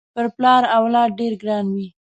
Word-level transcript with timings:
پر 0.15 0.25
پلار 0.35 0.63
اولاد 0.77 1.09
ډېر 1.19 1.33
ګران 1.41 1.65
وي 1.75 1.85